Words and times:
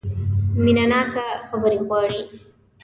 مینه 0.63 0.85
ناکه 0.91 1.25
خبرې 1.47 1.79
غواړي. 1.87 2.21